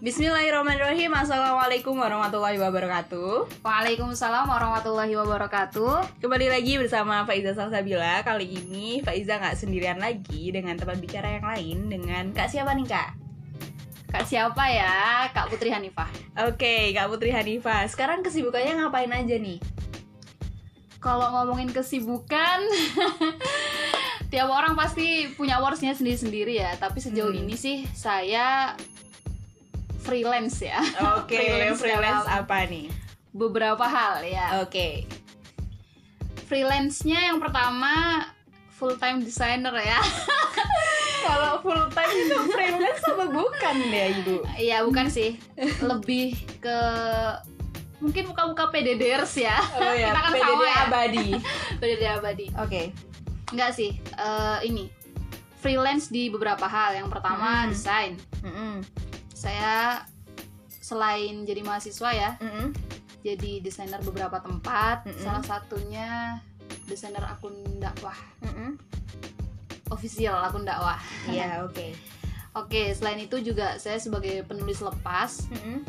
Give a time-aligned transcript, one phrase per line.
[0.00, 6.24] Bismillahirrahmanirrahim Assalamualaikum warahmatullahi wabarakatuh Waalaikumsalam warahmatullahi wabarakatuh.
[6.24, 11.44] Kembali lagi bersama Faiza Salsabila Kali ini Faiza nggak sendirian lagi Dengan teman bicara yang
[11.44, 13.08] lain Dengan Kak siapa nih Kak?
[14.08, 15.28] Kak siapa ya?
[15.30, 16.08] Kak Putri Hanifah.
[16.48, 19.60] Oke Kak Putri Hanifah Sekarang kesibukannya ngapain aja nih?
[21.00, 22.60] Kalau ngomongin kesibukan,
[24.30, 26.76] tiap orang pasti punya wordsnya sendiri-sendiri ya.
[26.76, 27.40] Tapi sejauh Hmm.
[27.40, 28.76] ini sih saya
[30.10, 30.82] freelance ya.
[31.16, 32.86] Oke Freelance freelance dalam- apa nih?
[33.30, 34.58] Beberapa hal ya.
[34.60, 35.06] Oke
[36.44, 38.26] Freelance-nya yang pertama
[38.68, 40.02] full time designer ya.
[41.20, 44.36] Kalau full time itu freelance apa bukan ya ibu?
[44.58, 45.38] Iya bukan sih,
[45.80, 46.78] lebih ke
[48.00, 49.54] mungkin muka-muka PDDers ya.
[49.76, 50.76] Oh ya, Kita kan PDD sama ya.
[50.82, 51.26] abadi
[51.80, 52.46] PDD abadi.
[52.56, 52.82] Oke
[53.50, 54.90] Enggak sih, eh, ini
[55.56, 56.96] freelance di beberapa hal.
[56.96, 57.70] Yang pertama Hmm.
[57.70, 58.12] desain.
[58.40, 58.74] Mm-mm.
[59.40, 60.04] Saya
[60.68, 62.76] selain jadi mahasiswa ya, Mm-mm.
[63.24, 65.08] jadi desainer beberapa tempat.
[65.08, 65.16] Mm-mm.
[65.24, 66.36] Salah satunya
[66.84, 68.76] desainer akun dakwah, Mm-mm.
[69.88, 71.00] official akun dakwah.
[71.24, 71.96] Iya oke
[72.50, 75.46] Oke, selain itu juga saya sebagai penulis lepas.
[75.54, 75.86] Mm-mm.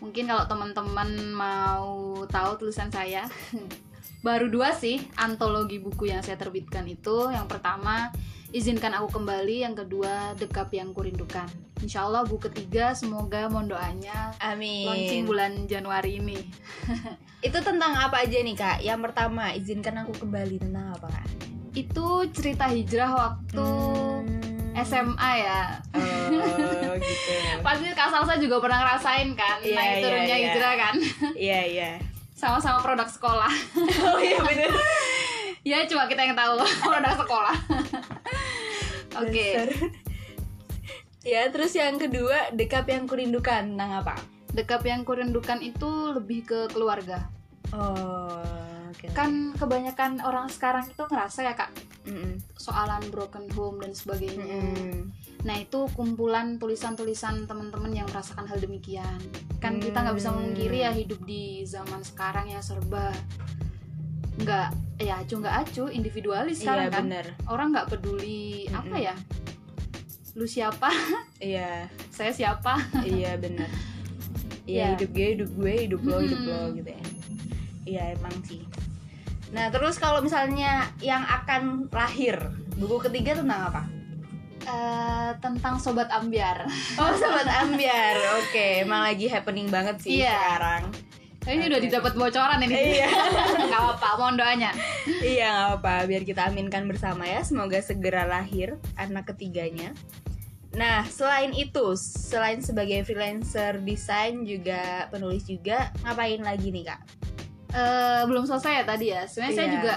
[0.00, 3.28] Mungkin kalau teman-teman mau tahu tulisan saya,
[4.26, 7.28] baru dua sih antologi buku yang saya terbitkan itu.
[7.28, 8.08] Yang pertama,
[8.50, 9.66] izinkan aku kembali.
[9.66, 11.46] Yang kedua, dekap yang kurindukan.
[11.80, 16.38] Insya Allah buku ketiga, semoga mohon doanya Amin launching bulan Januari ini.
[17.46, 18.84] Itu tentang apa aja nih kak?
[18.84, 21.26] Yang pertama, izinkan aku kembali tentang apa kak?
[21.72, 23.66] Itu cerita hijrah waktu
[24.84, 25.62] SMA ya.
[25.96, 27.32] Oh gitu.
[27.66, 30.44] Pasti Kak Salsa juga pernah ngerasain kan, Iya, naik iya, turunnya iya.
[30.46, 30.94] hijrah kan,
[31.48, 31.90] Iya iya.
[32.36, 33.52] sama-sama produk sekolah.
[34.04, 34.70] Oh iya bener.
[35.60, 37.56] ya cuma kita yang tahu produk sekolah.
[39.16, 39.46] Oke.
[39.56, 39.68] Dasar.
[41.20, 44.16] Ya terus yang kedua dekap yang kurindukan tentang apa?
[44.56, 47.28] Dekap yang kurindukan itu lebih ke keluarga.
[47.76, 48.40] Oh
[48.88, 49.04] oke.
[49.12, 51.76] Kan kebanyakan orang sekarang itu ngerasa ya kak
[52.08, 52.40] Mm-mm.
[52.56, 54.48] soalan broken home dan sebagainya.
[54.48, 55.12] Mm-mm.
[55.44, 59.20] Nah itu kumpulan tulisan-tulisan teman-teman yang merasakan hal demikian.
[59.60, 60.40] Kan kita nggak bisa Hmm.
[60.40, 63.12] memungkiri ya hidup di zaman sekarang ya serba
[64.40, 67.02] nggak ya acu nggak acu individualis sekarang Iya kan.
[67.02, 67.26] bener.
[67.46, 69.00] Orang nggak peduli apa Mm-mm.
[69.02, 69.14] ya.
[70.32, 70.88] Lu siapa?
[71.40, 72.76] Iya Saya siapa?
[73.02, 73.64] iya bener.
[74.62, 74.92] Iya.
[74.92, 77.02] Iya hidup gue hidup gue hidup lo hidup lo gitu ya.
[77.82, 78.60] Iya emang sih.
[79.50, 82.36] Nah terus kalau misalnya yang akan lahir
[82.76, 83.82] buku ketiga tentang apa?
[84.60, 86.68] Eh, tentang sobat ambiar.
[86.94, 90.36] Oh sobat ambiar, oke emang lagi happening banget sih Iya.
[90.36, 90.82] sekarang.
[91.50, 93.02] Ini udah didapat bocoran ini.
[93.02, 93.10] Iya.
[93.66, 94.70] Nggak apa-apa, mohon doanya.
[95.20, 97.42] Iya nggak apa, biar kita aminkan bersama ya.
[97.42, 99.90] Semoga segera lahir anak ketiganya.
[100.70, 107.00] Nah selain itu, selain sebagai freelancer desain juga penulis juga, ngapain lagi nih kak?
[107.70, 109.22] Eh, belum selesai ya tadi ya.
[109.26, 109.74] Sebenarnya saya Iya.
[109.74, 109.94] juga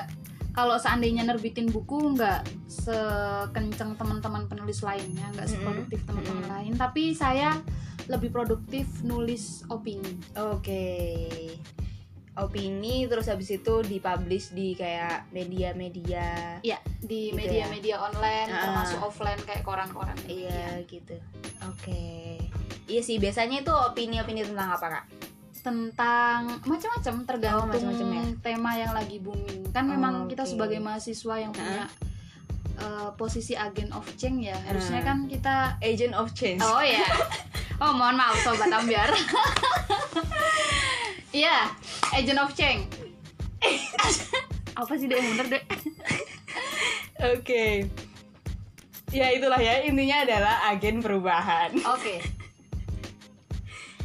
[0.53, 6.53] kalau seandainya nerbitin buku nggak sekenceng teman-teman penulis lainnya, nggak seproduktif teman-teman Mm-mm.
[6.53, 6.73] lain.
[6.77, 7.57] Tapi saya
[8.05, 10.13] lebih produktif nulis opini.
[10.37, 10.85] Oke.
[12.33, 16.57] Opini terus habis itu dipublish di kayak media-media.
[16.65, 18.61] Ya, di Gitu media-media online, Ah.
[18.65, 20.17] termasuk offline kayak koran-koran.
[20.25, 21.13] Iya gitu.
[21.65, 22.41] Oke.
[22.89, 25.05] Iya sih biasanya itu opini-opini tentang apa kak?
[25.63, 28.23] Tentang macam-macam tergantung Oh, macam-macam ya?
[28.37, 30.51] tema yang lagi booming kan Oh, memang kita oke.
[30.51, 31.87] sebagai mahasiswa yang punya
[32.75, 36.59] eh, posisi agen of change ya harusnya kan kita Agent of Change.
[36.59, 36.99] oh ya
[37.81, 39.07] oh mohon maaf sobat ambiar
[41.33, 41.71] iya
[42.11, 42.85] agent of change
[44.75, 45.63] apa sih deh yang bener deh
[47.23, 47.87] Oke.
[49.09, 51.71] Ya itulah ya intinya adalah agen perubahan.
[51.79, 52.19] oke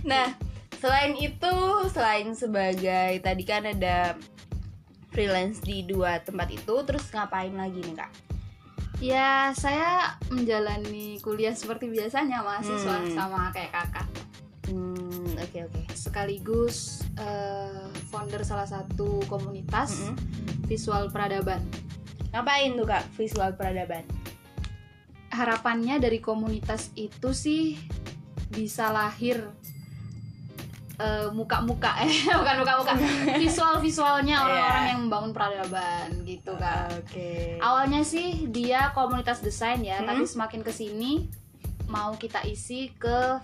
[0.04, 0.30] Nah,
[0.78, 1.54] selain itu,
[1.90, 4.14] selain sebagai tadi kan ada
[5.10, 8.12] freelance di dua tempat itu, terus ngapain lagi nih kak?
[8.98, 13.14] ya saya menjalani kuliah seperti biasanya mahasiswa Hmm.
[13.14, 14.06] sama kayak kakak
[14.66, 15.82] Hmm, oke oke.
[15.94, 20.18] sekaligus eh, founder salah satu komunitas Mm-mm.
[20.66, 21.62] visual peradaban.
[22.34, 24.02] Ngapain tuh kak visual peradaban?
[25.30, 27.78] Harapannya dari komunitas itu sih
[28.50, 29.46] bisa lahir
[30.98, 32.92] eh, muka-muka eh bukan muka-muka
[33.36, 34.90] visual-visualnya orang-orang Iya.
[34.90, 36.90] yang membangun peradaban gitu kan.
[36.92, 37.56] Oke.
[37.58, 40.08] Awalnya sih dia komunitas desain ya, Hmm.
[40.08, 41.30] tapi semakin ke sini
[41.86, 43.38] mau kita isi ke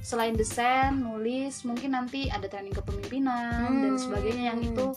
[0.00, 4.00] selain desain, nulis, mungkin nanti ada training kepemimpinan dan Hmm.
[4.00, 4.96] sebagainya yang itu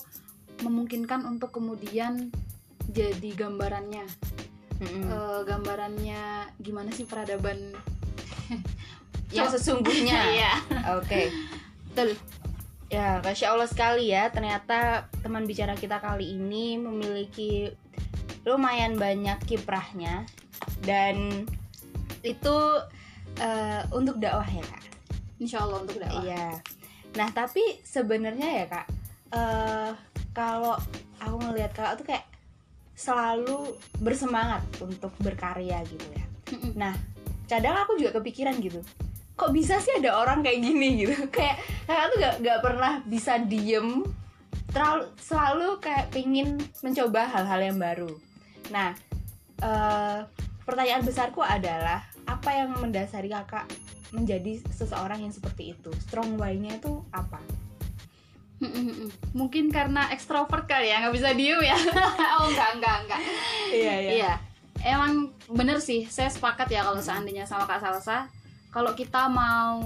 [0.59, 2.31] memungkinkan untuk kemudian
[2.85, 4.05] jadi gambarannya
[4.75, 5.05] Mm-mm.
[5.05, 6.23] Eh, gambarannya
[6.57, 7.71] gimana sih peradaban
[9.29, 10.53] yang sesungguhnya Iya.
[10.93, 11.21] oke
[11.93, 12.17] Betul.
[12.89, 17.69] Ya, Masya Allah sekali ya Ternyata teman bicara kita kali ini memiliki
[18.45, 20.25] lumayan banyak kiprahnya
[20.81, 21.45] Dan
[22.25, 22.57] itu
[23.37, 24.83] eh, untuk dakwah ya kak
[25.37, 26.21] Insya Allah untuk dakwah.
[26.25, 26.61] Iya
[27.13, 28.87] Nah tapi sebenarnya ya kak
[29.33, 29.91] eh,
[30.33, 30.77] Kalau
[31.21, 32.25] aku ngelihat kakak tuh kayak
[32.93, 36.25] selalu bersemangat untuk berkarya gitu ya.
[36.77, 36.93] Nah,
[37.49, 38.79] kadang aku juga kepikiran gitu.
[39.33, 41.15] Kok bisa sih ada orang kayak gini gitu?
[41.35, 41.57] Kayak
[41.89, 44.05] kakak tuh gak, gak pernah bisa diem,
[44.69, 48.11] terlalu selalu kayak pingin mencoba hal-hal yang baru.
[48.69, 48.93] Nah,
[49.61, 50.19] eh,
[50.65, 53.65] pertanyaan besarku adalah apa yang mendasari kakak
[54.13, 55.89] menjadi seseorang yang seperti itu?
[56.05, 57.41] Strong why-nya itu apa?
[59.39, 61.77] Mungkin karena ekstrovert kali ya, nggak bisa diem ya.
[62.37, 63.21] oh enggak, enggak, enggak.
[63.73, 64.33] Iya, Iya,
[64.85, 66.05] emang bener sih.
[66.05, 68.29] Saya sepakat ya kalau seandainya sama Kak Salsa,
[68.73, 69.77] kalau kita mau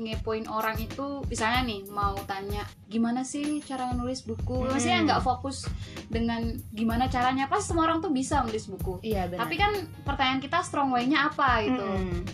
[0.00, 4.72] ngepoin orang itu, misalnya nih mau tanya gimana sih cara nulis buku, Hmm.
[4.72, 5.68] maksudnya nggak fokus
[6.08, 6.40] dengan
[6.72, 7.52] gimana caranya.
[7.52, 9.04] Pas semua orang tuh bisa nulis buku.
[9.04, 9.44] Iya, benar.
[9.44, 9.72] Tapi kan
[10.08, 11.84] pertanyaan kita strong way-nya apa gitu.
[11.84, 12.24] Mm-mm.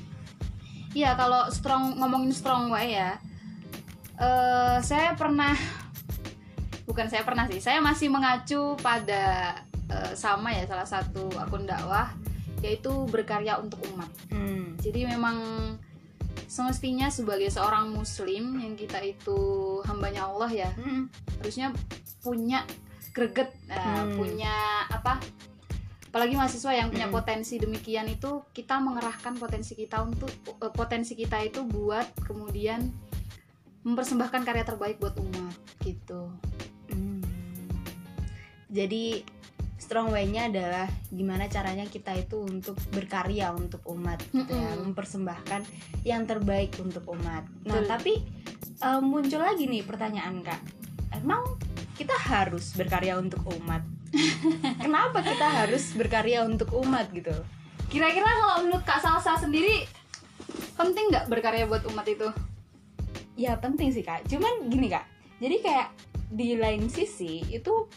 [0.94, 3.18] Iya, kalau strong ngomongin strong way ya,
[4.14, 5.58] eh saya pernah
[6.86, 9.54] bukan saya pernah sih, saya masih mengacu pada
[9.90, 12.14] eh, sama ya salah satu akun dakwah
[12.60, 14.10] yaitu berkarya untuk umat.
[14.32, 14.76] Mm.
[14.80, 15.36] Jadi memang
[16.50, 19.38] semestinya sebagai seorang muslim yang kita itu
[19.86, 21.08] hambanya Allah ya, Mm.
[21.40, 21.72] harusnya
[22.20, 22.66] punya
[23.10, 24.14] greget, eh, Hmm.
[24.14, 25.18] punya apa?
[26.10, 27.14] Apalagi mahasiswa yang punya Mm.
[27.14, 32.90] potensi demikian itu kita mengerahkan potensi kita untuk eh, potensi kita itu buat kemudian
[33.80, 36.28] mempersembahkan karya terbaik buat umat gitu.
[36.92, 37.24] Hmm.
[38.68, 39.24] Jadi
[39.80, 45.64] strong way-nya adalah gimana caranya kita itu untuk berkarya untuk umat gitu ya, mempersembahkan
[46.04, 47.48] yang terbaik untuk umat.
[47.64, 47.88] Nah, Betul.
[47.88, 48.12] tapi
[48.84, 50.60] eh, muncul lagi nih pertanyaan Kak.
[51.16, 51.56] Emang
[51.96, 53.80] kita harus berkarya untuk umat?
[54.84, 57.32] Kenapa kita harus berkarya untuk umat gitu?
[57.88, 59.88] Kira-kira kalau menurut Kak Salsa sendiri
[60.76, 62.28] penting nggak berkarya buat umat itu?
[63.34, 64.28] Ya penting sih Kak.
[64.28, 65.08] Cuman gini Kak.
[65.40, 65.88] Jadi kayak
[66.30, 67.90] di lain sisi itu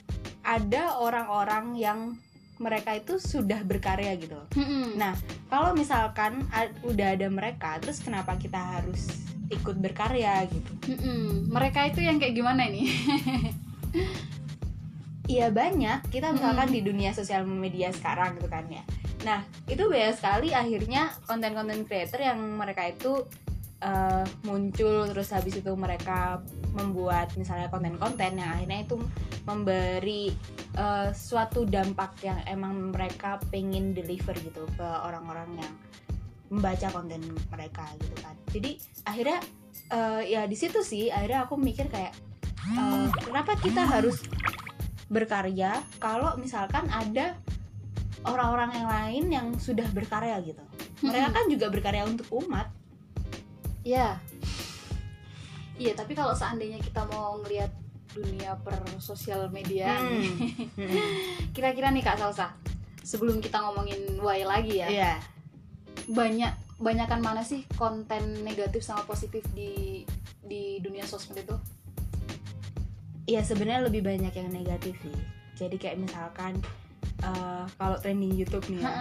[0.44, 2.00] ada orang-orang yang
[2.62, 4.38] mereka itu sudah berkarya gitu.
[4.56, 4.96] Mm-mm.
[5.00, 5.18] Nah,
[5.50, 6.46] kalau misalkan
[6.86, 9.10] udah ada mereka, terus kenapa kita harus
[9.50, 10.72] ikut berkarya gitu?
[10.94, 11.50] Mm-mm.
[11.50, 12.84] Mereka itu yang kayak gimana ini?
[15.24, 16.12] Iya banyak.
[16.12, 18.84] Kita misalkan di dunia sosial media sekarang gitu kan ya.
[19.24, 19.40] Nah,
[19.72, 23.24] itu banyak sekali akhirnya konten-konten creator yang mereka itu
[23.84, 26.40] eh, muncul terus habis itu mereka
[26.74, 28.96] membuat misalnya konten-konten yang akhirnya itu
[29.44, 30.32] memberi
[30.80, 35.74] eh, suatu dampak yang emang mereka pengen deliver gitu ke orang-orang yang
[36.54, 38.36] membaca konten mereka gitu kan.
[38.54, 38.72] Jadi
[39.04, 39.40] akhirnya
[39.92, 42.14] eh, ya di situ sih akhirnya aku mikir kayak
[42.72, 44.24] eh, kenapa kita harus
[45.12, 47.38] berkarya kalau misalkan ada
[48.24, 50.64] orang-orang yang lain yang sudah berkarya gitu.
[51.04, 52.72] Mereka kan juga berkarya untuk umat.
[53.84, 54.18] Iya.
[55.76, 57.72] Iya, tapi kalau seandainya kita mau ngelihat
[58.14, 60.30] dunia per sosial media nih,
[60.78, 61.00] Hmm.
[61.56, 62.54] kira-kira nih Kak Salsa,
[63.02, 65.14] sebelum kita ngomongin why lagi ya, Iya.
[66.08, 70.04] banyak banyakan mana sih konten negatif sama positif di
[70.44, 71.56] di dunia sosmed itu?
[73.24, 75.16] Iya sebenarnya lebih banyak yang negatif sih.
[75.56, 76.60] Jadi kayak misalkan
[77.24, 78.92] eh, kalau trending YouTube nih ya.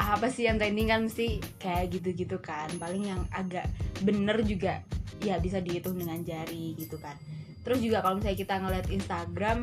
[0.00, 2.72] Apa sih yang trending kan mesti kayak gitu-gitu kan.
[2.80, 3.68] Paling yang agak
[4.00, 4.80] bener juga
[5.20, 7.14] ya bisa dihitung dengan jari gitu kan.
[7.60, 9.58] Terus juga kalau misalnya kita ngeliat Instagram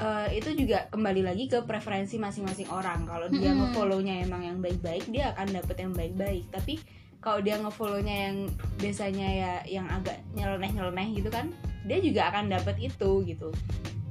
[0.00, 3.04] eh, itu juga kembali lagi ke preferensi masing-masing orang.
[3.04, 3.76] Kalau dia Mm-mm.
[3.76, 6.44] ngefollownya emang yang baik-baik, dia akan dapet yang baik-baik.
[6.48, 6.80] Tapi
[7.20, 8.36] kalau dia ngefollownya yang
[8.80, 11.52] biasanya ya yang agak nyeleneh-nyeleneh gitu kan,
[11.84, 13.52] dia juga akan dapet itu gitu.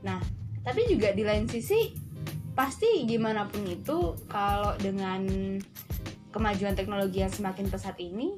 [0.06, 0.22] Nah,
[0.62, 2.07] tapi juga di lain sisi
[2.58, 5.22] pasti gimana pun itu kalau dengan
[6.34, 8.34] kemajuan teknologi yang semakin pesat ini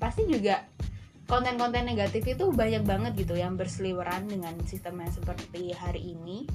[0.00, 0.64] pasti juga
[1.28, 6.48] konten-konten negatif itu banyak banget gitu yang berseliweran dengan sistem yang seperti hari ini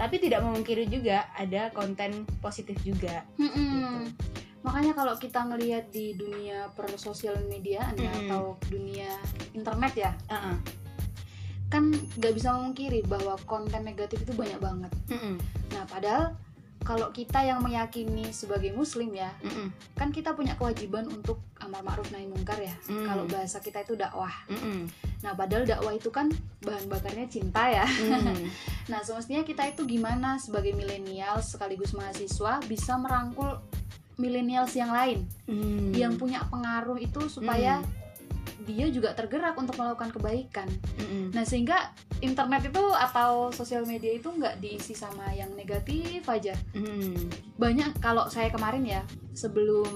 [0.00, 4.08] tapi tidak memungkiri juga ada konten positif juga Mm-mm.
[4.58, 8.26] Makanya kalau kita ngelihat di dunia per sosial media ya, Mm-mm.
[8.26, 9.06] atau dunia
[9.54, 10.56] internet ya, Heeh.
[11.68, 14.92] Kan nggak bisa memungkiri bahwa konten negatif itu banyak banget.
[15.12, 15.36] Mm-mm.
[15.76, 16.32] Nah, padahal
[16.80, 19.68] kalau kita yang meyakini sebagai muslim ya, Mm-mm.
[19.92, 22.72] kan kita punya kewajiban untuk amar ma'ruf nahi mungkar ya.
[22.88, 23.04] Mm.
[23.04, 24.32] Kalau bahasa kita itu dakwah.
[24.48, 24.88] Mm-mm.
[25.20, 26.32] Nah, padahal dakwah itu kan
[26.64, 27.84] bahan bakarnya cinta ya.
[27.84, 28.48] Mm.
[28.88, 33.60] Nah, semestinya kita itu gimana sebagai milenial sekaligus mahasiswa bisa merangkul
[34.16, 35.92] millennials yang lain Hmm.
[35.94, 37.80] yang punya pengaruh itu supaya
[38.68, 40.68] dia juga tergerak untuk melakukan kebaikan.
[41.00, 41.32] Mm-mm.
[41.32, 46.52] Nah sehingga internet itu atau sosial media itu nggak diisi sama yang negatif aja.
[46.76, 47.32] Mm.
[47.56, 49.00] Banyak kalau saya kemarin ya
[49.32, 49.88] sebelum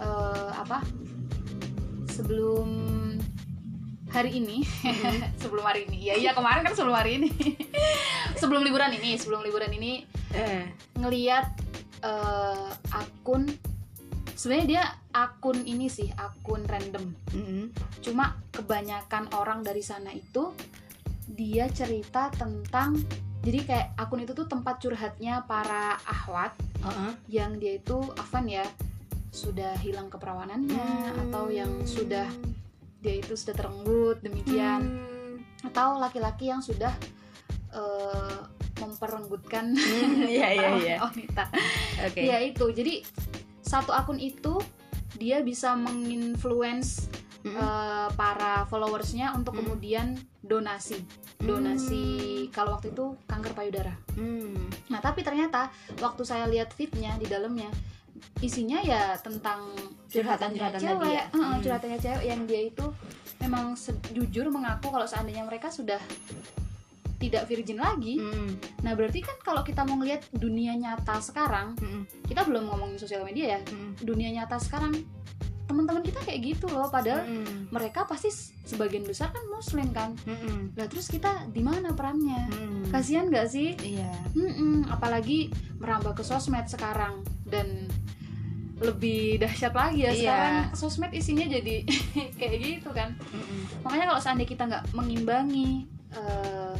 [0.00, 0.80] eh, apa?
[2.08, 2.68] Sebelum
[4.12, 4.64] hari ini,
[5.44, 7.32] sebelum hari ini, ya iya kemarin kan sebelum hari ini,
[8.40, 10.64] sebelum liburan ini, sebelum liburan ini Eh.
[10.96, 11.44] ngeliat
[12.00, 13.52] eh, akun
[14.32, 17.64] sebenarnya dia akun ini sih akun random Mm-mm.
[18.00, 20.52] cuma kebanyakan orang dari sana itu
[21.28, 22.96] dia cerita tentang
[23.42, 27.14] jadi kayak akun itu tuh tempat curhatnya para ahwat Uh-uh.
[27.26, 28.66] yang dia itu afan ya
[29.30, 31.22] sudah hilang keperawanannya Hmm.
[31.28, 32.26] atau yang sudah
[32.98, 35.36] dia itu sudah terenggut demikian Hmm.
[35.64, 36.92] atau laki-laki yang sudah
[37.70, 38.38] eh,
[38.76, 40.96] memperenggutkan Hmm, Iya iya iya.
[41.06, 41.44] wanita
[42.04, 42.20] Oke.
[42.20, 43.00] ya itu jadi
[43.62, 44.58] satu akun itu
[45.14, 47.08] dia bisa menginfluence
[47.42, 47.52] Mm-mm.
[47.52, 49.66] eh, para followersnya untuk Hmm.
[49.66, 50.06] kemudian
[50.38, 51.02] donasi
[51.38, 52.04] donasi
[52.48, 54.54] kalau waktu itu kanker payudara Hmm.
[54.86, 57.66] nah tapi ternyata waktu saya lihat feednya di dalamnya
[58.38, 59.74] isinya ya tentang
[60.06, 61.24] Curhatan-curhatan cewek tadi ya?
[61.34, 61.58] Hmm.
[61.58, 62.86] curhatannya cewek yang dia itu
[63.38, 63.74] memang
[64.12, 65.98] jujur mengaku kalau seandainya mereka sudah
[67.22, 68.50] tidak virgin lagi Mm.
[68.80, 72.02] nah berarti kan kalau kita mau ngelihat dunia nyata sekarang Mm-mm.
[72.24, 73.94] kita belum ngomongin sosial media ya Mm.
[73.98, 74.90] dunia nyata sekarang
[75.62, 77.70] teman-teman kita kayak gitu loh padahal Mm-mm.
[77.70, 78.28] mereka pasti
[78.60, 80.74] sebagian besar kan muslim kan Mm-mm.
[80.74, 82.90] lah terus kita di mana perannya Mm.
[82.90, 84.10] kasihan nggak sih Iya.
[84.34, 85.48] Mm-mm, apalagi
[85.78, 87.88] merambah ke sosmed sekarang dan
[88.78, 90.18] lebih dahsyat lagi ya Iya.
[90.18, 91.86] sekarang sosmed isinya jadi
[92.38, 93.80] kayak gitu kan Mm-mm.
[93.80, 96.74] makanya kalau seandainya kita nggak mengimbangi eh,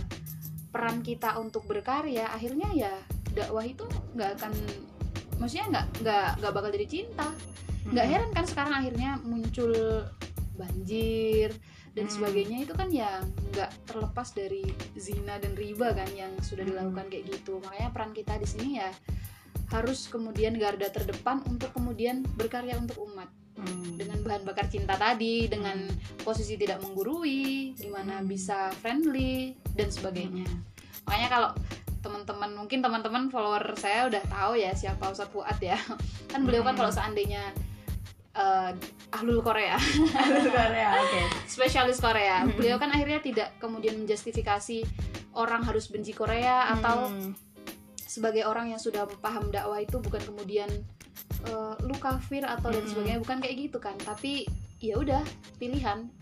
[0.72, 2.92] peran kita untuk berkarya akhirnya ya
[3.36, 3.84] dakwah itu
[4.16, 4.52] nggak akan
[5.36, 7.28] maksudnya nggak nggak nggak bakal jadi cinta.
[7.82, 9.72] Nggak heran kan sekarang akhirnya muncul
[10.54, 11.50] banjir
[11.92, 12.14] dan Hmm.
[12.14, 12.62] sebagainya.
[12.62, 13.20] Itu kan ya
[13.52, 14.62] nggak terlepas dari
[14.94, 17.58] zina dan riba kan yang sudah dilakukan kayak gitu.
[17.58, 18.90] Makanya peran kita di sini ya
[19.72, 23.28] harus kemudian garda terdepan untuk kemudian berkarya untuk umat
[23.62, 23.94] Mm.
[23.96, 25.86] dengan bahan bakar cinta tadi dengan
[26.20, 28.26] posisi tidak menggurui gimana Hmm.
[28.26, 30.46] bisa friendly dan sebagainya
[31.02, 31.50] makanya kalau
[32.02, 35.78] teman-teman mungkin teman-teman follower saya udah tahu ya siapa Ustadz Fuad ya
[36.32, 36.80] kan beliau kan Hmm.
[36.82, 37.42] kalau seandainya
[38.32, 38.70] eh,
[39.10, 39.76] ahlul Korea
[40.56, 41.20] Korea, oke.
[41.46, 42.54] spesialis Korea Hmm.
[42.54, 44.82] beliau kan akhirnya tidak kemudian menjustifikasi
[45.32, 47.08] orang harus benci Korea atau.
[48.12, 50.68] Sebagai orang yang sudah paham dakwah itu bukan kemudian
[51.42, 52.90] eh, lu kafir atau dan Hmm.
[52.92, 54.44] sebagainya bukan kayak gitu kan tapi
[54.78, 55.24] ya udah
[55.56, 56.12] pilihan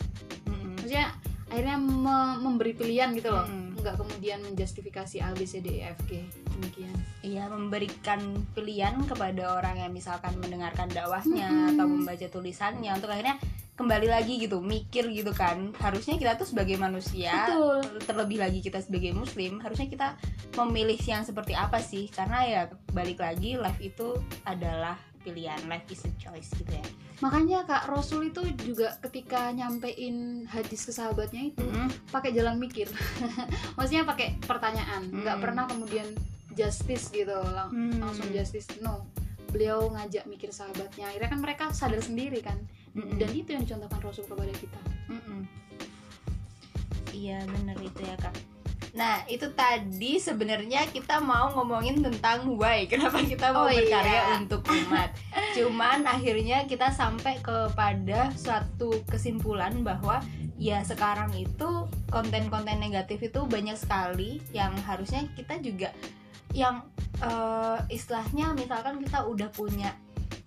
[0.46, 0.76] Mm-mm.
[0.76, 1.10] maksudnya
[1.46, 3.74] akhirnya me- memberi pilihan gitu loh Mm.
[3.76, 6.22] nggak kemudian menjustifikasi A B C D E F G
[6.54, 8.20] demikian Iya memberikan
[8.52, 11.70] pilihan kepada orang yang misalkan mendengarkan dakwahnya Mm-mm.
[11.74, 13.36] atau membaca tulisannya untuk akhirnya
[13.80, 15.72] kembali lagi gitu mikir gitu kan.
[15.74, 17.80] Harusnya kita tuh sebagai manusia betul.
[18.04, 20.08] terlebih lagi kita sebagai muslim harusnya kita
[20.54, 22.06] memilih yang seperti apa sih?
[22.06, 25.60] Karena ya balik lagi life itu adalah pilihan.
[25.64, 26.84] Life is a choice gitu ya.
[27.20, 31.64] Makanya kak Rasul itu juga ketika nyampein hadis ke sahabatnya itu
[32.08, 32.88] pakai jalan mikir.
[33.76, 35.08] Maksudnya pakai pertanyaan.
[35.10, 35.42] Nggak Mm.
[35.44, 36.08] pernah kemudian
[36.50, 38.00] justice gitu lang- Hmm.
[38.00, 38.68] langsung justice.
[38.80, 39.04] No.
[39.50, 41.10] Beliau ngajak mikir sahabatnya.
[41.10, 42.56] Akhirnya kan mereka sadar sendiri kan
[42.90, 43.18] Mm-mm.
[43.18, 44.80] dan itu yang dicontohkan Rasul kepada kita.
[47.10, 48.34] Iya bener itu ya kak.
[48.90, 54.38] Nah itu tadi sebenarnya kita mau ngomongin tentang why kenapa kita mau Oh, berkarya iya.
[54.42, 55.10] untuk umat.
[55.56, 60.22] Cuman akhirnya kita sampai kepada suatu kesimpulan bahwa
[60.58, 65.94] ya sekarang itu konten-konten negatif itu banyak sekali yang harusnya kita juga
[66.50, 66.82] yang
[67.22, 69.94] eh, istilahnya misalkan kita udah punya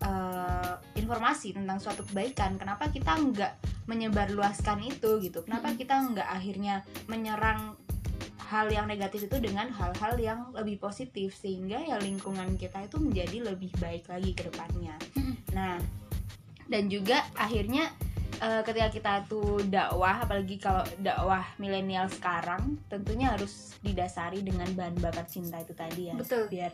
[0.03, 3.53] eh, informasi tentang suatu kebaikan, kenapa kita nggak
[3.87, 5.43] menyebarluaskan itu gitu?
[5.47, 7.75] Kenapa kita nggak akhirnya menyerang
[8.53, 13.49] hal yang negatif itu dengan hal-hal yang lebih positif sehingga ya lingkungan kita itu menjadi
[13.49, 14.93] lebih baik lagi ke depannya.
[15.57, 15.81] Nah
[16.69, 17.89] dan juga akhirnya
[18.39, 25.01] eh, ketika kita tuh dakwah apalagi kalau dakwah milenial sekarang tentunya harus didasari dengan bahan
[25.01, 26.47] bakar cinta itu tadi ya betul.
[26.47, 26.71] biar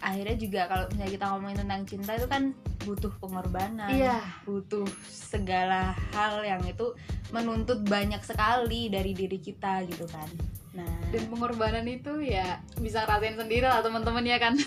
[0.00, 2.42] akhirnya juga kalau misalnya kita ngomongin tentang cinta itu kan
[2.84, 4.22] butuh pengorbanan iya.
[4.46, 6.94] butuh segala hal yang itu
[7.34, 10.28] menuntut banyak sekali dari diri kita gitu kan.
[10.76, 14.54] Nah dan pengorbanan itu ya bisa rasain sendiri lah teman-teman ya kan?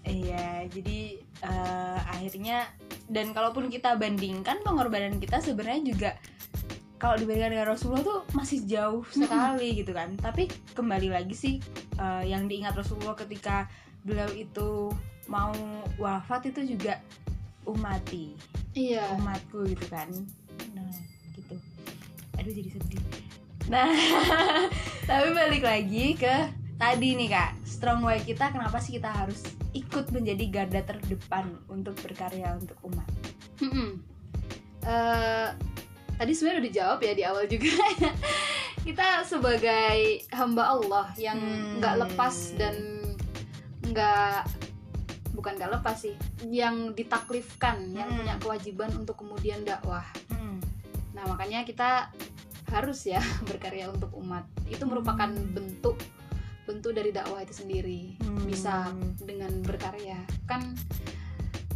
[0.00, 2.66] Iya jadi eh, akhirnya
[3.06, 6.10] dan kalaupun kita bandingkan pengorbanan kita sebenarnya juga
[7.00, 10.14] kalau dibandingkan dengan Rasulullah tuh masih jauh sekali gitu kan.
[10.20, 11.54] Tapi kembali lagi sih
[11.96, 13.64] eh, yang diingat Rasulullah ketika
[14.04, 14.92] beliau itu
[15.24, 15.56] mau
[15.96, 17.00] wafat itu juga
[17.64, 18.36] umati
[18.76, 19.08] iya.
[19.16, 20.12] Umatku gitu kan.
[20.76, 20.92] Nah
[21.32, 21.56] gitu.
[22.36, 23.02] Aduh jadi sedih.
[23.72, 23.88] Nah
[25.08, 27.50] tapi balik lagi ke tadi nih kak.
[27.64, 29.40] Strong way kita kenapa sih kita harus
[29.72, 33.08] ikut menjadi garda terdepan untuk berkarya untuk umat?
[33.64, 34.02] Mm-mm.
[34.80, 35.48] Eh,
[36.20, 37.72] tadi sebenarnya udah dijawab ya di awal juga
[38.86, 39.98] kita sebagai
[40.30, 41.80] hamba Allah yang Hmm.
[41.80, 42.76] nggak lepas dan
[43.80, 44.44] nggak
[45.32, 46.12] bukan nggak lepas sih
[46.44, 48.18] yang ditaklifkan yang Hmm.
[48.20, 50.60] punya kewajiban untuk kemudian dakwah Hmm.
[51.16, 52.12] nah makanya kita
[52.68, 55.96] harus ya berkarya untuk umat itu merupakan bentuk
[56.68, 58.44] bentuk dari dakwah itu sendiri Hmm.
[58.44, 58.92] bisa
[59.24, 60.76] dengan berkarya kan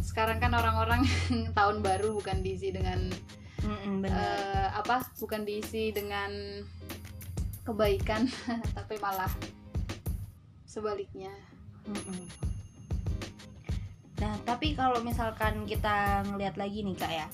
[0.05, 1.01] sekarang kan orang-orang
[1.57, 3.09] tahun baru bukan diisi dengan
[3.65, 6.29] Mm-mm, eh, apa bukan diisi dengan
[7.65, 8.29] kebaikan
[8.77, 9.31] tapi malah
[10.69, 11.33] sebaliknya
[11.85, 12.45] Mm-mm.
[14.15, 17.27] Nah, tapi kalau misalkan kita ngelihat lagi nih kak ya,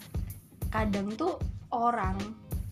[0.73, 1.37] kadang tuh
[1.69, 2.17] orang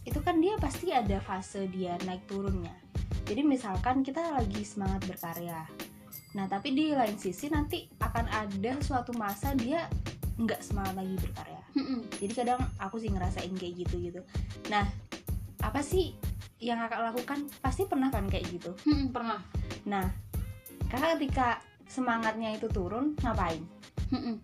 [0.03, 2.73] itu kan dia pasti ada fase dia naik turunnya.
[3.29, 5.61] Jadi misalkan kita lagi semangat berkarya,
[6.33, 9.85] nah tapi di lain sisi nanti akan ada suatu masa dia
[10.41, 11.58] nggak semangat lagi berkarya.
[11.73, 11.99] Mm-mm.
[12.17, 14.21] Jadi kadang aku sih ngerasain kayak gitu gitu.
[14.67, 14.85] Nah,
[15.59, 16.15] apa sih
[16.57, 17.39] yang kakak lakukan?
[17.59, 18.71] Pasti pernah kan kayak gitu.
[18.85, 19.39] Mm-mm, pernah
[19.83, 20.05] Nah,
[20.87, 21.47] kakak ketika
[21.85, 23.61] semangatnya itu turun, ngapain?
[24.09, 24.37] Mm-mm.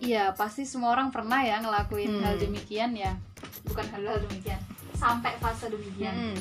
[0.00, 2.24] Iya pasti semua orang pernah ya ngelakuin Hmm.
[2.24, 3.12] hal demikian ya
[3.62, 4.56] bukan hal-hal demikian
[4.96, 6.40] sampai fase demikian Mm-mm.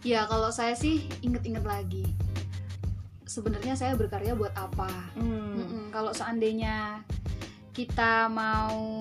[0.00, 2.06] ya kalau saya sih inget-inget lagi
[3.24, 4.86] sebenarnya saya berkarya buat apa
[5.18, 5.50] Mm.
[5.52, 7.02] Mm-mm, kalau seandainya
[7.72, 9.00] kita mau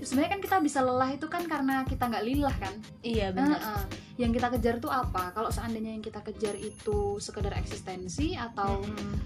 [0.00, 3.58] sebenarnya kan kita bisa lelah itu kan karena kita nggak lillah kan Iya benar.
[3.58, 3.82] Heeh.
[4.16, 9.16] yang kita kejar tuh apa kalau seandainya yang kita kejar itu sekedar eksistensi atau Mm.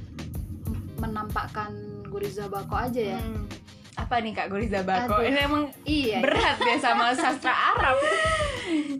[0.96, 1.72] menampakkan
[2.06, 3.44] guriza bako aja ya Mm.
[3.94, 5.22] Apa nih Kak Goriza Bako?
[5.22, 5.22] Aduh.
[5.24, 7.94] Ini emang iya berat ya sama sastra Arab.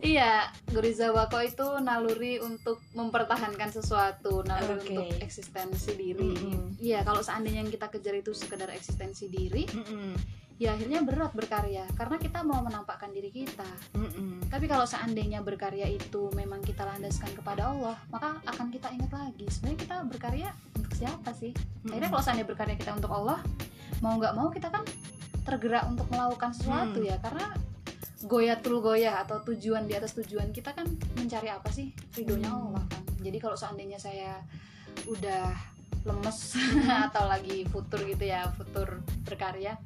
[0.00, 4.90] iya guriza bako itu naluri untuk mempertahankan sesuatu naluri Oke.
[4.90, 6.34] untuk eksistensi diri
[6.82, 10.18] iya kalau seandainya yang kita kejar itu sekedar eksistensi diri Mm-mm.
[10.54, 14.50] ya akhirnya berat berkarya karena kita mau menampakkan diri kita Mm-mm.
[14.50, 19.46] tapi kalau seandainya berkarya itu memang kita landaskan kepada Allah maka akan kita ingat lagi
[19.46, 21.54] sebenarnya kita berkarya untuk siapa sih
[21.86, 23.38] akhirnya kalau seandainya berkarya kita untuk Allah
[24.02, 24.82] mau nggak mau kita kan
[25.44, 27.08] tergerak untuk melakukan sesuatu Hmm.
[27.08, 27.46] ya karena
[28.24, 32.72] goyatul goyah atau tujuan di atas tujuan kita kan mencari apa sih ridhonya Hmm.
[32.72, 34.40] Allah kan jadi kalau seandainya saya
[35.04, 35.52] udah
[36.02, 36.88] lemes Hmm.
[37.08, 39.76] atau lagi futur gitu ya futur berkarya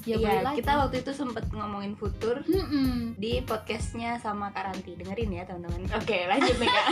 [0.00, 3.20] ya Iya, lagi kita waktu itu sempet ngomongin futur Mm-mm.
[3.20, 4.96] di podcastnya sama Karanti.
[4.96, 5.92] Dengerin ya teman-teman.
[5.92, 6.86] Oke, lanjut nih Kak.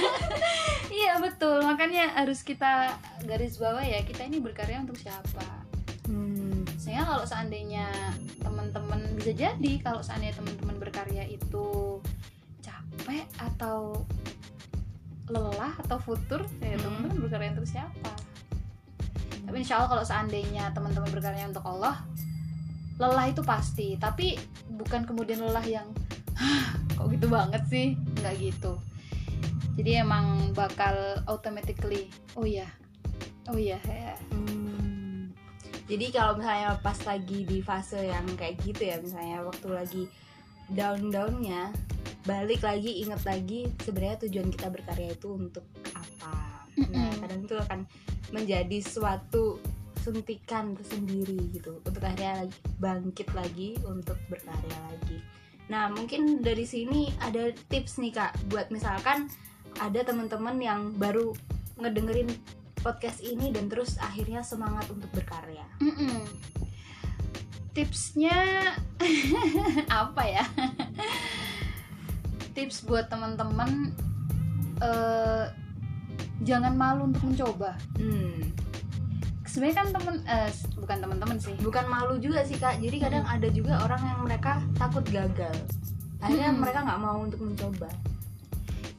[0.99, 2.93] Iya betul, makanya harus kita
[3.25, 5.41] garis bawah ya kita ini berkarya untuk siapa.
[6.05, 6.48] Hmm.
[6.89, 7.93] Sehingga kalau seandainya
[8.41, 12.01] teman-teman bisa jadi kalau seandainya teman-teman berkarya itu
[12.65, 14.09] capek atau
[15.29, 16.89] lelah atau futur, ya Hmm.
[16.89, 18.13] teman-teman berkarya untuk siapa?
[19.45, 22.01] Tapi insya Allah kalau seandainya teman-teman berkarya untuk Allah,
[22.97, 24.01] lelah itu pasti.
[24.01, 24.41] Tapi
[24.73, 25.93] bukan kemudian lelah yang
[26.41, 28.81] "Hah, kok gitu banget sih, nggak gitu.
[29.77, 32.65] Jadi emang bakal automatically, oh iya,
[33.53, 34.17] oh iya, ya.
[34.33, 34.58] Hmm.
[35.89, 40.03] Jadi kalau misalnya pas lagi di fase yang kayak gitu ya, misalnya waktu lagi
[40.69, 41.73] down-downnya,
[42.29, 45.65] balik lagi inget lagi sebenarnya tujuan kita berkarya itu untuk
[45.97, 46.69] apa.
[46.93, 47.81] Nah, kadang itu akan
[48.37, 49.57] menjadi suatu
[50.05, 55.19] suntikan tersendiri gitu untuk akhirnya lagi bangkit lagi untuk berkarya lagi.
[55.69, 59.29] Nah, mungkin dari sini ada tips nih Kak buat misalkan
[59.81, 61.33] ada teman-teman yang baru
[61.81, 62.29] ngedengerin
[62.81, 65.65] podcast ini dan terus akhirnya semangat untuk berkarya.
[65.83, 66.25] Mm-mm.
[67.75, 68.35] Tipsnya
[70.03, 70.45] apa ya?
[72.55, 73.95] Tips buat teman-teman
[74.83, 75.45] eh,
[76.43, 77.79] jangan malu untuk mencoba.
[77.99, 78.51] Hmm.
[79.47, 81.55] Sebenarnya kan temen eh, bukan teman-teman sih.
[81.63, 82.83] Bukan malu juga sih Kak.
[82.83, 85.55] Jadi kadang ada juga orang yang mereka takut gagal.
[86.19, 86.61] Akhirnya Hmm.
[86.63, 87.87] mereka nggak mau untuk mencoba.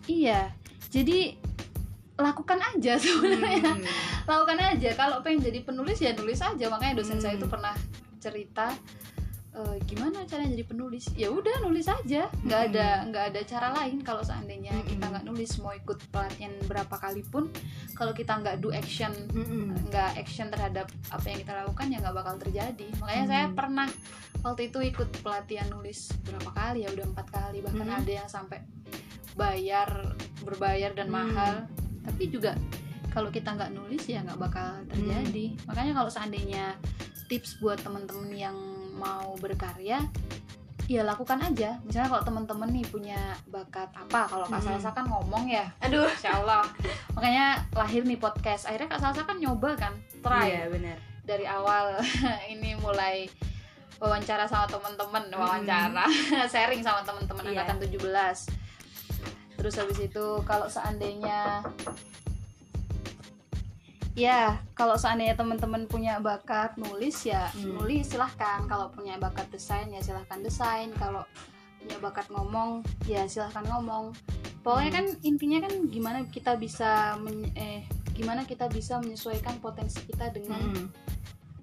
[0.07, 0.55] Iya.
[0.89, 1.35] Jadi
[2.19, 3.73] lakukan aja sebenarnya.
[3.73, 3.85] Hmm.
[4.25, 4.89] Lakukan aja.
[4.93, 6.65] Kalau pengen jadi penulis ya nulis aja.
[6.67, 7.23] Makanya dosen Hmm.
[7.23, 7.73] saya itu pernah
[8.17, 8.75] cerita
[9.49, 12.69] "Eh, gimana caranya jadi penulis ya udah nulis aja nggak Hmm.
[12.69, 14.87] ada nggak ada cara lain kalau seandainya Mm-mm.
[14.87, 17.49] kita nggak nulis mau ikut pelatihan berapa kali pun
[17.91, 19.73] kalau kita nggak do action Mm-mm.
[19.89, 23.57] nggak action terhadap apa yang kita lakukan ya nggak bakal terjadi makanya saya Hmm.
[23.57, 23.87] pernah
[24.39, 27.99] waktu itu ikut pelatihan nulis berapa kali ya udah empat kali bahkan Hmm.
[27.99, 28.59] ada yang sampai
[29.33, 29.89] bayar
[30.41, 31.17] berbayar dan Hmm.
[31.17, 31.55] mahal
[32.01, 32.55] tapi juga
[33.09, 35.57] kalau kita nggak nulis ya nggak bakal terjadi.
[35.65, 36.77] Makanya kalau seandainya
[37.25, 38.57] tips buat temen-temen yang
[38.95, 40.01] mau berkarya
[40.89, 41.77] ya lakukan aja.
[41.85, 44.67] Misalnya kalau temen-temen nih punya bakat apa kalau kak Hmm.
[44.73, 45.69] Salsa kan ngomong ya.
[45.85, 46.09] Aduh.
[46.09, 46.65] Insya Allah.
[47.13, 48.65] Makanya lahir nih podcast.
[48.65, 50.49] Akhirnya kak Salsa kan nyoba kan try.
[50.49, 50.97] Iya benar.
[51.25, 52.01] Dari awal
[52.53, 53.29] ini mulai
[53.99, 56.07] wawancara sama teman-teman wawancara
[56.53, 57.61] sharing sama teman-teman Iya.
[57.67, 58.68] angkatan 17
[59.59, 61.59] terus habis itu kalau seandainya
[64.15, 67.75] ya kalau seandainya teman-teman punya bakat nulis ya Hmm.
[67.77, 71.23] nulis silahkan kalau punya bakat desain ya silahkan desain kalau
[71.79, 74.11] punya bakat ngomong ya silahkan ngomong
[74.59, 74.97] pokoknya Hmm.
[74.97, 80.59] kan intinya kan gimana kita bisa men- eh gimana kita bisa menyesuaikan potensi kita dengan
[80.59, 80.87] Mm-mm.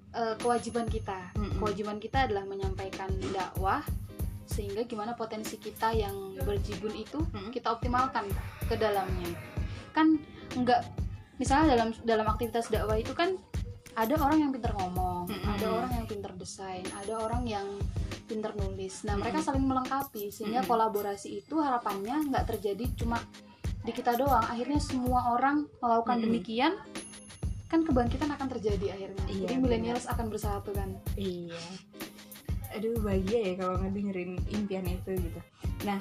[0.09, 1.29] eh, kewajiban kita.
[1.37, 1.61] Mm-mm.
[1.61, 3.85] Kewajiban kita adalah menyampaikan dakwah
[4.47, 7.51] sehingga gimana potensi kita yang berjibun itu Mm-mm.
[7.51, 8.25] kita optimalkan
[8.65, 9.31] ke dalamnya.
[9.91, 10.17] Kan
[10.55, 10.87] enggak
[11.37, 13.35] misalnya dalam dalam aktivitas dakwah itu kan
[13.97, 15.53] ada orang yang pintar ngomong, Mm-mm.
[15.57, 17.65] ada orang yang pintar desain, ada orang yang
[18.29, 19.01] pintar nulis.
[19.09, 19.47] Nah, mereka Mm-mm.
[19.49, 20.69] saling melengkapi sehingga Mm-mm.
[20.69, 23.17] kolaborasi itu harapannya nggak terjadi cuma
[23.81, 24.45] di kita doang.
[24.45, 26.25] Akhirnya semua orang melakukan Mm-mm.
[26.29, 26.73] demikian
[27.67, 29.25] kan kebangkitan akan terjadi akhirnya.
[29.27, 30.93] Iya, Jadi millennials akan bersatu kan.
[31.19, 31.57] Iya.
[32.77, 35.39] Aduh bahagia ya kalau ngedengerin impian itu gitu.
[35.83, 35.97] Nah,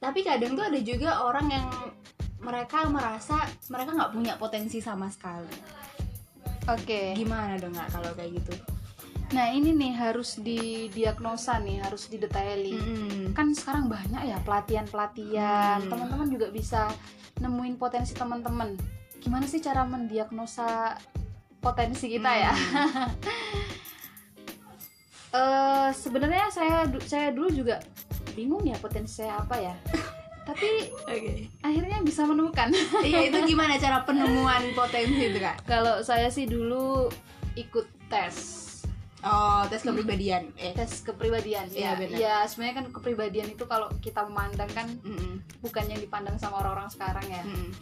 [0.00, 1.66] tapi kadang tuh ada juga orang yang
[2.40, 5.52] mereka merasa mereka nggak punya potensi sama sekali.
[6.72, 7.12] Oke.
[7.12, 8.54] Gimana dong nggak kalau kayak gitu?
[9.34, 12.78] Nah, ini nih harus didiagnosa nih, harus didetaili.
[12.78, 13.34] Mm-mm.
[13.34, 15.82] Kan sekarang banyak ya pelatihan-pelatihan.
[15.82, 15.90] Hmm.
[15.90, 16.86] Teman-teman juga bisa
[17.42, 18.78] nemuin potensi teman-teman.
[19.18, 20.94] Gimana sih cara mendiagnosa
[21.58, 22.54] potensi kita ya?
[25.36, 27.76] Eh sebenarnya saya saya dulu juga
[28.32, 29.74] bingung ya potensi saya apa ya.
[30.46, 31.50] Tapi Oke.
[31.60, 32.70] akhirnya bisa menemukan.
[33.02, 35.66] Iya itu gimana cara penemuan potensi itu kak?
[35.66, 37.10] Kalau saya sih dulu
[37.54, 38.62] ikut tes.
[39.26, 40.54] Oh tes kepribadian.
[40.54, 40.70] Eh.
[40.72, 42.14] tes kepribadian Iya, ya benar.
[42.16, 45.42] ya sebenarnya kan kepribadian itu kalau kita memandang kan Mm-mm.
[45.58, 47.74] bukan yang dipandang sama orang-orang sekarang ya Mm-mm.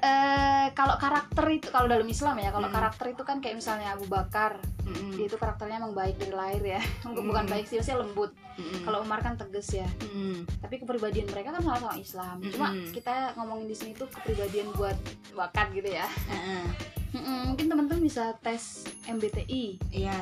[0.00, 2.74] Eh kalau karakter itu kalau dalam Islam ya kalau Mm.
[2.74, 5.12] karakter itu kan kayak misalnya Abu Bakar Mm-mm.
[5.12, 6.80] dia itu karakternya emang baik dari lahir ya
[7.28, 7.52] bukan Mm.
[7.52, 8.80] baik sih maksudnya lembut Mm-mm.
[8.82, 10.48] kalau Umar kan tegas ya Mm-mm.
[10.58, 12.90] tapi kepribadian mereka kan sama-sama Islam cuma Mm-mm.
[12.90, 14.96] kita ngomongin di sini tuh kepribadian buat
[15.30, 16.08] bakat gitu ya.
[17.10, 20.20] Mm-mm, mungkin teman-teman bisa tes MBTI Iya.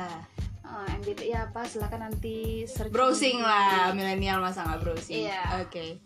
[0.61, 5.25] Eh, MBTI apa silahkan nanti searching Browsing lah milenial masa nggak browsing.
[5.25, 5.65] Iya.
[5.65, 5.97] Oke.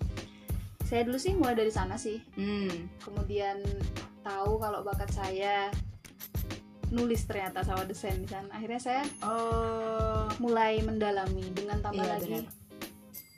[0.83, 2.87] Saya dulu sih mulai dari sana sih Hmm.
[2.99, 3.59] kemudian
[4.21, 5.67] tahu kalau bakat saya
[6.89, 10.29] nulis ternyata sama desain di sana akhirnya saya Oh.
[10.37, 12.53] mulai mendalami dengan tambah Iya, lagi benar.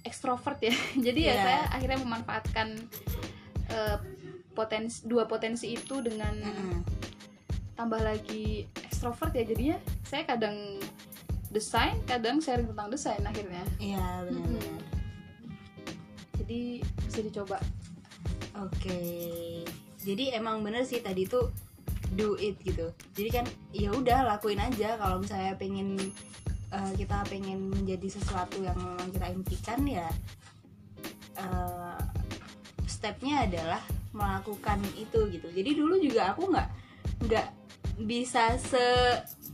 [0.04, 0.76] ekstrovert ya
[1.08, 1.42] jadi ya Iya.
[1.42, 2.68] saya akhirnya memanfaatkan
[3.68, 3.98] eh,
[4.52, 6.80] potensi dua potensi itu dengan Mm-mm.
[7.74, 10.80] tambah lagi ekstrovert ya jadinya saya kadang
[11.50, 14.75] desain kadang sharing tentang desain akhirnya Iya benar-benar.
[16.46, 17.58] Jadi bisa dicoba
[18.56, 19.02] Oke.
[20.00, 21.52] Jadi emang bener sih tadi tuh
[22.16, 22.88] do it gitu.
[23.12, 26.00] Jadi kan ya udah lakuin aja kalau misalnya pengen
[26.72, 30.08] eh, kita pengen menjadi sesuatu yang memang kita impikan ya
[31.36, 32.00] eh,
[32.88, 33.84] stepnya adalah
[34.16, 35.48] melakukan itu gitu.
[35.52, 36.70] Jadi dulu juga aku nggak
[37.28, 37.48] nggak
[38.08, 38.86] bisa se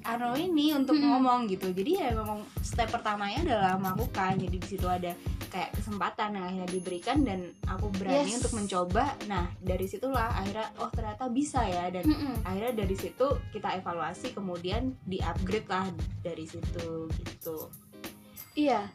[0.03, 1.09] anu ini untuk Mm-mm.
[1.13, 1.69] ngomong gitu.
[1.69, 4.37] Jadi ya memang step pertamanya adalah melakukan.
[4.37, 5.13] Jadi di situ ada
[5.51, 8.39] kayak kesempatan yang akhirnya diberikan dan aku berani Yes.
[8.41, 9.13] untuk mencoba.
[9.27, 12.41] Nah dari situlah akhirnya oh ternyata bisa ya dan Mm-mm.
[12.41, 15.85] akhirnya dari situ kita evaluasi kemudian di upgrade lah
[16.21, 17.67] dari situ gitu.
[18.53, 18.87] iya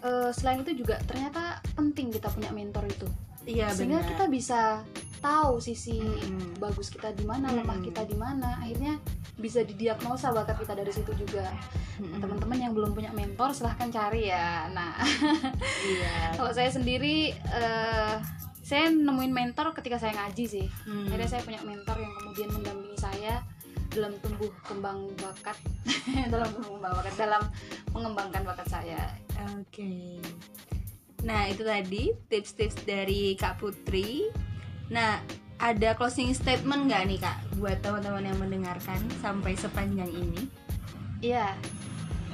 [0.00, 3.04] Eh, selain itu juga ternyata penting kita punya mentor itu
[3.50, 4.60] Iya sehingga kita bisa
[5.20, 6.56] tahu sisi Mm-mm.
[6.56, 8.96] bagus kita di mana lemah kita di mana akhirnya
[9.36, 11.44] bisa didiagnosa bakat kita dari situ juga
[11.98, 12.22] Mm-mm.
[12.24, 14.96] teman-teman yang belum punya mentor silahkan cari ya nah
[15.92, 16.40] Iya.
[16.40, 18.14] kalau saya sendiri eh,
[18.64, 21.10] saya nemuin mentor ketika saya ngaji sih Hmm.
[21.10, 23.42] akhirnya saya punya mentor yang kemudian mendampingi saya
[23.90, 25.58] dalam tumbuh kembang bakat
[26.32, 27.42] dalam tumbuh kembang bakat dalam
[27.92, 29.02] mengembangkan bakat saya
[29.58, 30.22] Oke.
[31.20, 34.32] Nah, itu tadi tips-tips dari Kak Putri.
[34.88, 35.20] Nah,
[35.60, 40.48] ada closing statement nggak nih Kak buat teman-teman yang mendengarkan sampai sepanjang ini?
[41.20, 41.52] Iya,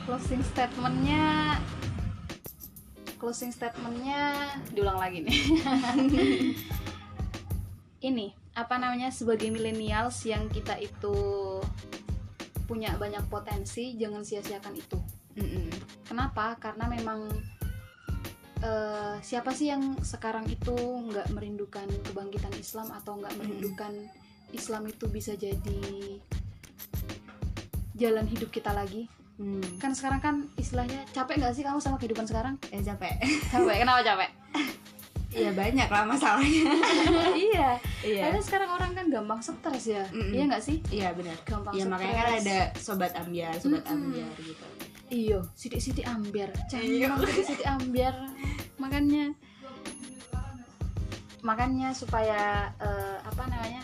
[0.07, 1.59] closing statementnya
[3.19, 5.39] closing statementnya diulang lagi nih.
[8.09, 11.19] Ini apa namanya sebagai millennials yang kita itu
[12.71, 14.99] punya banyak potensi, jangan sia-siakan itu.
[15.37, 15.69] Mm-mm.
[16.07, 16.55] Kenapa?
[16.57, 17.29] Karena memang
[18.67, 23.95] eh, siapa sih yang sekarang itu nggak merindukan kebangkitan Islam atau nggak merindukan
[24.51, 25.83] Islam itu bisa jadi
[27.95, 29.61] jalan hidup kita lagi Hmm.
[29.77, 33.21] kan sekarang kan istilahnya capek nggak sih kamu sama kehidupan sekarang Eh capek.
[33.53, 34.31] capek kenapa capek
[35.37, 36.65] Iya banyak lah masalahnya.
[37.53, 38.23] iya Iya.
[38.23, 40.33] karena sekarang orang kan gampang stres ya Mm-mm.
[40.33, 41.37] iya nggak sih Iya benar.
[41.45, 43.93] gampang Ya stres makanya kan ada sobat ambiar, sobat Mm-mm.
[44.09, 44.65] ambiar gitu.
[45.09, 47.09] Iyo sidik-sidik ambiar Iya.
[47.09, 48.15] jangan sidik-sidik ambiar
[48.77, 49.33] makanya
[51.41, 53.83] makanya supaya eh, apa namanya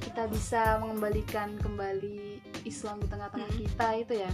[0.00, 3.58] kita bisa mengembalikan kembali Islam di tengah-tengah Mm.
[3.64, 4.30] kita itu ya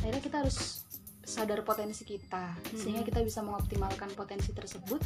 [0.00, 0.82] akhirnya kita harus
[1.22, 3.08] sadar potensi kita sehingga Mm.
[3.08, 4.98] kita bisa mengoptimalkan potensi tersebut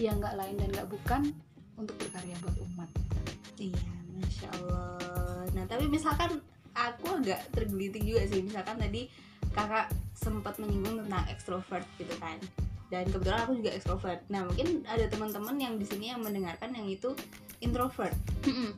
[0.00, 1.22] yang nggak lain dan nggak bukan
[1.76, 2.88] untuk berkarya buat umat
[3.54, 3.78] Iya,
[4.16, 5.46] masya Allah.
[5.52, 6.40] Nah tapi misalkan
[6.74, 8.42] aku agak tergelitik juga sih.
[8.42, 9.06] Misalkan tadi
[9.52, 12.36] kakak sempat menyinggung tentang ekstrovert gitu kan.
[12.88, 14.20] Dan kebetulan aku juga ekstrovert.
[14.26, 17.16] Nah mungkin ada teman-teman yang di sini yang mendengarkan yang itu
[17.58, 18.12] introvert.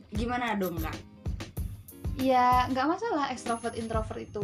[0.09, 0.95] Gimana dong kak?
[2.15, 4.39] ya nggak masalah ekstrovert introvert itu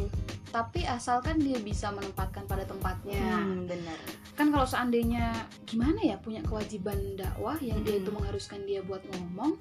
[0.52, 3.96] tapi asalkan dia bisa menempatkan pada tempatnya Hmm, benar.
[4.36, 5.32] kan kalau seandainya
[5.64, 8.04] gimana ya punya kewajiban dakwah yang dia Mm-mm.
[8.04, 9.56] itu mengharuskan dia buat ngomong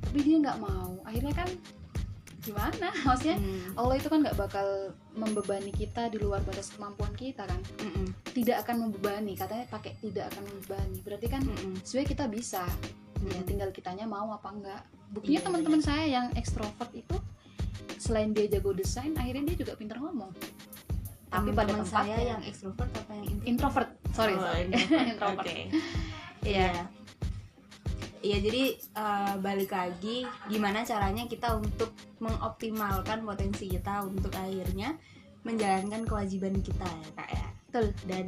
[0.00, 1.50] tapi dia nggak mau akhirnya kan
[2.40, 2.88] gimana?
[3.06, 4.66] Maksudnya Hmm, Allah itu kan nggak bakal
[5.12, 7.60] membebani kita di luar batas kemampuan kita kan?
[7.78, 10.98] Mm-mm, tidak akan membebani katanya pakai tidak akan membebani.
[11.00, 11.78] Berarti kan mm-mm.
[11.82, 12.64] sebenarnya kita bisa.
[13.20, 13.44] Ya Mm.
[13.44, 14.80] tinggal kitanya mau apa enggak
[15.12, 17.16] buktinya Iya, teman-teman saya yang ekstrovert itu
[17.96, 20.32] selain dia jago desain akhirnya dia juga pintar ngomong.
[21.28, 23.44] Tapi pada Teman-teman saya tempatnya yang ekstrovert apa yang introvert?
[23.44, 23.90] introvert.
[24.10, 24.62] Sorry Oh, sorry.
[24.64, 25.04] introvert.
[25.12, 25.44] introvert.
[25.44, 25.56] Oke.
[26.42, 26.70] Iya.
[28.20, 34.94] Iya, jadi eh, balik lagi gimana caranya kita untuk mengoptimalkan potensi kita untuk akhirnya
[35.42, 37.48] menjalankan kewajiban kita ya, Kak ya.
[37.66, 38.26] betul Dan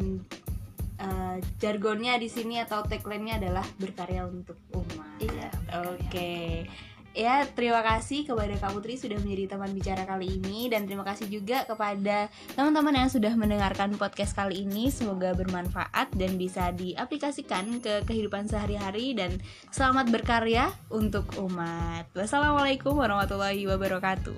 [0.96, 5.20] eh, jargonnya di sini atau tagline-nya adalah berkarya untuk umat.
[5.20, 5.48] Iya.
[5.92, 6.64] Oke.
[7.12, 11.28] Ya, terima kasih kepada Kak Putri sudah menjadi teman bicara kali ini dan terima kasih
[11.28, 14.88] juga kepada teman-teman yang sudah mendengarkan podcast kali ini.
[14.88, 19.36] Semoga bermanfaat dan bisa diaplikasikan ke kehidupan sehari-hari dan
[19.68, 22.08] selamat berkarya untuk umat.
[22.16, 24.36] Wassalamualaikum warahmatullahi wabarakatuh.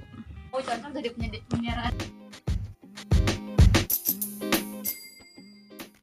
[0.54, 1.10] oh contoh jadi
[1.50, 2.23] penyiaran